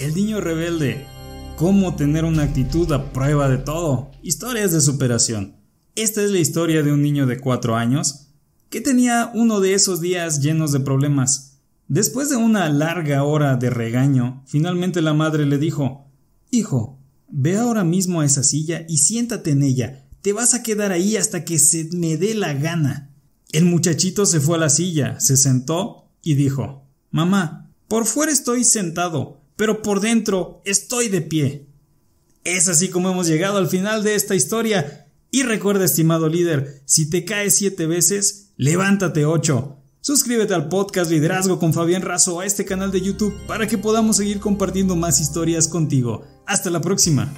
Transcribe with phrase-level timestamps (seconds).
[0.00, 1.04] El niño rebelde.
[1.56, 4.10] Cómo tener una actitud a prueba de todo.
[4.22, 5.56] Historias de superación.
[5.94, 8.28] Esta es la historia de un niño de 4 años
[8.70, 11.58] que tenía uno de esos días llenos de problemas.
[11.86, 16.06] Después de una larga hora de regaño, finalmente la madre le dijo
[16.50, 16.98] Hijo,
[17.28, 20.08] ve ahora mismo a esa silla y siéntate en ella.
[20.22, 23.14] Te vas a quedar ahí hasta que se me dé la gana.
[23.52, 28.64] El muchachito se fue a la silla, se sentó y dijo Mamá, por fuera estoy
[28.64, 31.66] sentado, pero por dentro estoy de pie.
[32.44, 35.06] Es así como hemos llegado al final de esta historia.
[35.30, 39.76] Y recuerda, estimado líder, si te caes siete veces, levántate ocho.
[40.00, 44.16] Suscríbete al podcast Liderazgo con Fabián Razo a este canal de YouTube para que podamos
[44.16, 46.24] seguir compartiendo más historias contigo.
[46.46, 47.30] Hasta la próxima.